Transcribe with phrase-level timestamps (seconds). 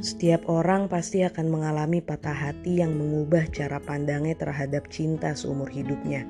[0.00, 6.24] Setiap orang pasti akan mengalami patah hati yang mengubah cara pandangnya terhadap cinta seumur hidupnya.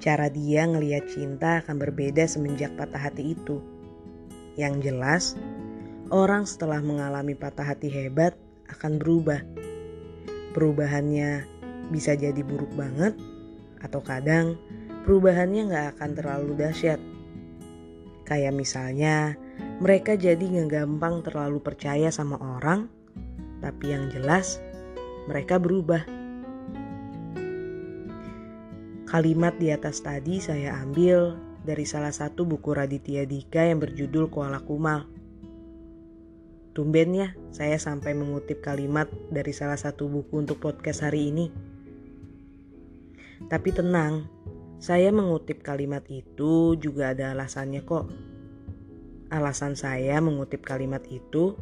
[0.00, 3.60] Cara dia ngelihat cinta akan berbeda semenjak patah hati itu.
[4.56, 5.24] Yang jelas,
[6.08, 8.32] orang setelah mengalami patah hati hebat
[8.72, 9.44] akan berubah.
[10.56, 11.44] Perubahannya
[11.92, 13.12] bisa jadi buruk banget,
[13.84, 14.56] atau kadang
[15.04, 17.00] perubahannya nggak akan terlalu dahsyat.
[18.24, 19.36] Kayak misalnya,
[19.78, 22.90] mereka jadi nggak gampang terlalu percaya sama orang,
[23.62, 24.58] tapi yang jelas
[25.30, 26.02] mereka berubah.
[29.08, 34.60] Kalimat di atas tadi saya ambil dari salah satu buku Raditya Dika yang berjudul Kuala
[34.60, 35.06] Kumal.
[36.74, 41.46] Tumben ya, saya sampai mengutip kalimat dari salah satu buku untuk podcast hari ini.
[43.46, 44.26] Tapi tenang,
[44.78, 48.27] saya mengutip kalimat itu juga ada alasannya kok.
[49.28, 51.52] Alasan saya mengutip kalimat itu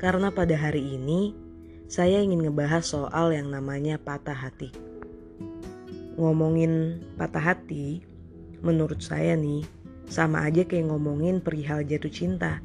[0.00, 1.36] karena pada hari ini
[1.84, 4.72] saya ingin ngebahas soal yang namanya patah hati.
[6.16, 8.00] Ngomongin patah hati,
[8.64, 9.60] menurut saya nih,
[10.08, 12.64] sama aja kayak ngomongin perihal jatuh cinta.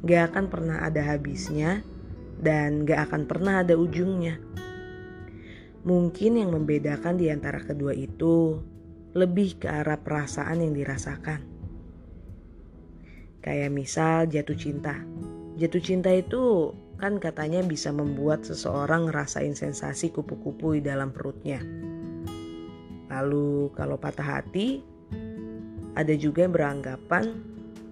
[0.00, 1.84] Gak akan pernah ada habisnya
[2.40, 4.40] dan gak akan pernah ada ujungnya.
[5.84, 8.64] Mungkin yang membedakan di antara kedua itu
[9.12, 11.53] lebih ke arah perasaan yang dirasakan.
[13.44, 15.04] Kayak misal jatuh cinta.
[15.60, 21.60] Jatuh cinta itu kan katanya bisa membuat seseorang ngerasain sensasi kupu-kupu di dalam perutnya.
[23.12, 24.80] Lalu kalau patah hati,
[25.92, 27.36] ada juga yang beranggapan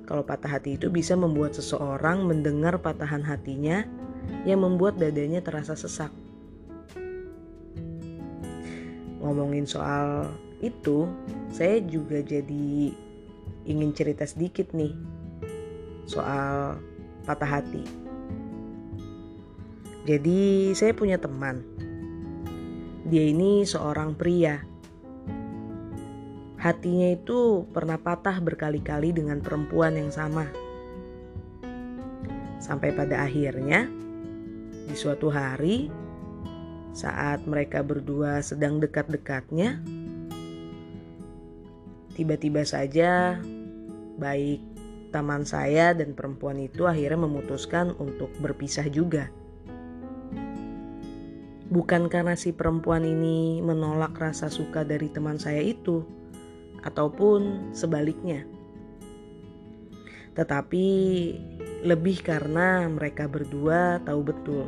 [0.08, 3.84] kalau patah hati itu bisa membuat seseorang mendengar patahan hatinya
[4.48, 6.08] yang membuat dadanya terasa sesak.
[9.20, 10.32] Ngomongin soal
[10.64, 11.06] itu,
[11.52, 12.96] saya juga jadi
[13.68, 15.21] ingin cerita sedikit nih
[16.06, 16.78] soal
[17.26, 17.84] patah hati.
[20.02, 21.62] Jadi saya punya teman.
[23.06, 24.62] Dia ini seorang pria.
[26.58, 30.46] Hatinya itu pernah patah berkali-kali dengan perempuan yang sama.
[32.62, 33.90] Sampai pada akhirnya
[34.86, 35.90] di suatu hari
[36.92, 39.80] saat mereka berdua sedang dekat-dekatnya
[42.12, 43.40] tiba-tiba saja
[44.20, 44.71] baik
[45.12, 49.28] teman saya dan perempuan itu akhirnya memutuskan untuk berpisah juga.
[51.68, 56.04] Bukan karena si perempuan ini menolak rasa suka dari teman saya itu,
[56.82, 58.44] ataupun sebaliknya,
[60.32, 60.86] tetapi
[61.84, 64.64] lebih karena mereka berdua tahu betul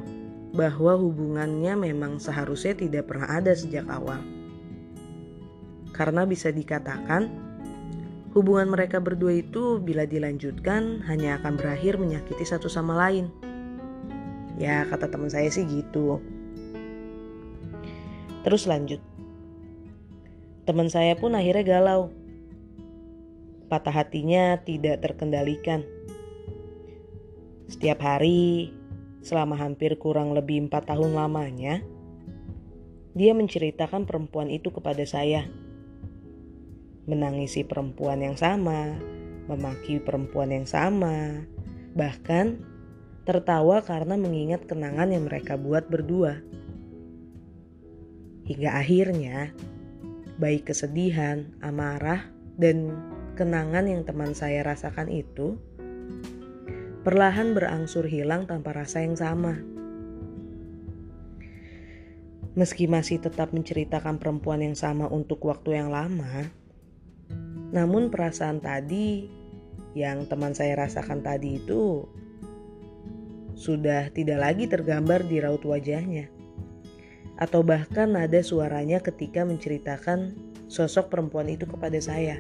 [0.55, 4.23] bahwa hubungannya memang seharusnya tidak pernah ada sejak awal.
[5.91, 7.44] Karena bisa dikatakan
[8.35, 13.31] Hubungan mereka berdua itu bila dilanjutkan hanya akan berakhir menyakiti satu sama lain.
[14.59, 16.19] Ya kata teman saya sih gitu.
[18.43, 18.99] Terus lanjut.
[20.67, 22.11] Teman saya pun akhirnya galau.
[23.71, 25.87] Patah hatinya tidak terkendalikan.
[27.71, 28.75] Setiap hari,
[29.23, 31.87] selama hampir kurang lebih empat tahun lamanya,
[33.15, 35.47] dia menceritakan perempuan itu kepada saya
[37.05, 38.97] menangisi perempuan yang sama,
[39.49, 41.45] memaki perempuan yang sama,
[41.93, 42.61] bahkan
[43.25, 46.41] tertawa karena mengingat kenangan yang mereka buat berdua.
[48.45, 49.57] Hingga akhirnya,
[50.37, 52.29] baik kesedihan, amarah,
[52.61, 52.93] dan
[53.35, 55.57] kenangan yang teman saya rasakan itu
[57.05, 59.61] perlahan berangsur hilang tanpa rasa yang sama.
[62.55, 66.49] Meski masih tetap menceritakan perempuan yang sama untuk waktu yang lama,
[67.75, 69.27] namun perasaan tadi
[69.99, 72.07] yang teman saya rasakan tadi itu
[73.59, 76.31] sudah tidak lagi tergambar di raut wajahnya.
[77.35, 80.39] Atau bahkan ada suaranya ketika menceritakan
[80.71, 82.39] sosok perempuan itu kepada saya.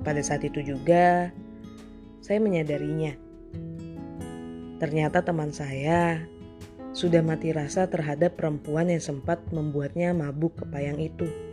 [0.00, 1.28] Pada saat itu juga
[2.24, 3.12] saya menyadarinya.
[4.80, 6.24] Ternyata teman saya
[6.96, 11.49] sudah mati rasa terhadap perempuan yang sempat membuatnya mabuk kepayang itu.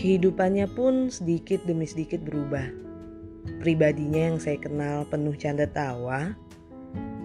[0.00, 2.64] Kehidupannya pun sedikit demi sedikit berubah.
[3.60, 6.32] Pribadinya yang saya kenal penuh canda tawa,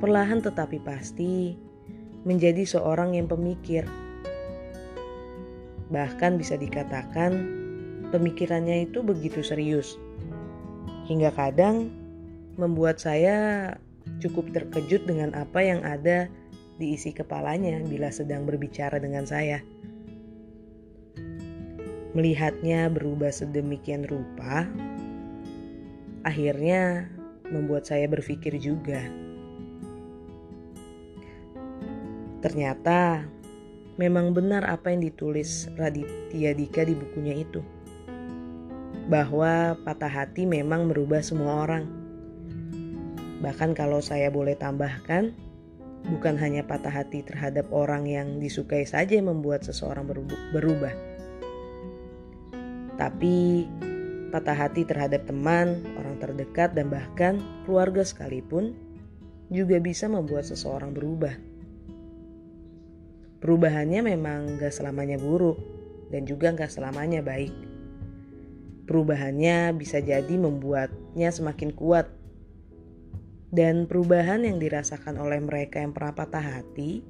[0.04, 1.56] perlahan tetapi pasti
[2.28, 3.88] menjadi seorang yang pemikir.
[5.88, 7.32] Bahkan bisa dikatakan
[8.12, 9.96] pemikirannya itu begitu serius.
[11.08, 11.96] Hingga kadang
[12.60, 13.72] membuat saya
[14.20, 16.28] cukup terkejut dengan apa yang ada
[16.76, 19.64] di isi kepalanya bila sedang berbicara dengan saya.
[22.16, 24.64] Melihatnya berubah sedemikian rupa,
[26.24, 27.12] akhirnya
[27.52, 29.04] membuat saya berpikir juga.
[32.40, 33.28] Ternyata
[34.00, 37.60] memang benar apa yang ditulis Raditya Dika di bukunya itu.
[39.12, 41.84] Bahwa patah hati memang merubah semua orang.
[43.44, 45.36] Bahkan kalau saya boleh tambahkan,
[46.08, 50.08] bukan hanya patah hati terhadap orang yang disukai saja yang membuat seseorang
[50.56, 51.15] berubah.
[52.96, 53.68] Tapi
[54.32, 58.76] patah hati terhadap teman, orang terdekat, dan bahkan keluarga sekalipun
[59.52, 61.36] juga bisa membuat seseorang berubah.
[63.44, 65.60] Perubahannya memang gak selamanya buruk
[66.10, 67.54] dan juga gak selamanya baik.
[68.90, 72.10] Perubahannya bisa jadi membuatnya semakin kuat.
[73.56, 77.06] Dan perubahan yang dirasakan oleh mereka yang pernah patah hati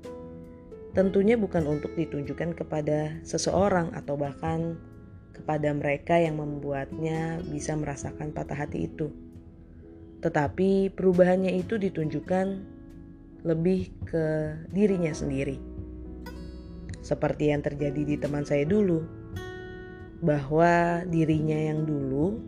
[0.93, 4.79] tentunya bukan untuk ditunjukkan kepada seseorang atau bahkan
[5.35, 9.11] kepada mereka yang membuatnya bisa merasakan patah hati itu.
[10.23, 12.47] Tetapi perubahannya itu ditunjukkan
[13.45, 14.25] lebih ke
[14.73, 15.75] dirinya sendiri
[17.05, 19.05] seperti yang terjadi di teman saya dulu,
[20.25, 22.41] bahwa dirinya yang dulu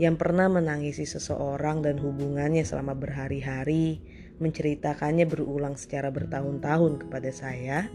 [0.00, 4.00] yang pernah menangisi seseorang dan hubungannya selama berhari-hari,
[4.40, 7.92] menceritakannya berulang secara bertahun-tahun kepada saya,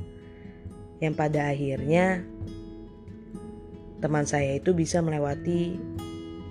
[1.02, 2.22] yang pada akhirnya
[3.98, 5.78] teman saya itu bisa melewati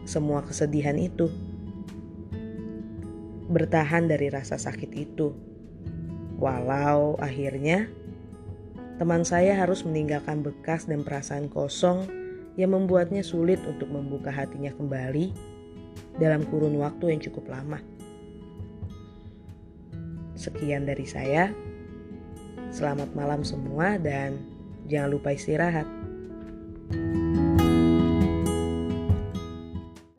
[0.06, 1.31] semua kesedihan itu,
[3.50, 5.34] bertahan dari rasa sakit itu,
[6.38, 7.87] walau akhirnya
[8.98, 12.08] teman saya harus meninggalkan bekas dan perasaan kosong
[12.56, 15.31] yang membuatnya sulit untuk membuka hatinya kembali
[16.16, 17.78] dalam kurun waktu yang cukup lama.
[20.37, 21.52] Sekian dari saya.
[22.72, 24.37] Selamat malam semua dan
[24.88, 25.95] jangan lupa istirahat.